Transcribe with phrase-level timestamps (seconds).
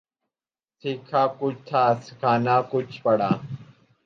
[0.83, 3.29] سیکھا کچھ تھا سکھانا کچھ پڑا